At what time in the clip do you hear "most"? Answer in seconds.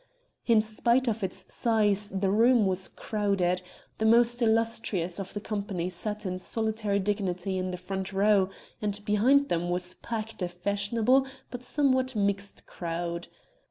4.07-4.41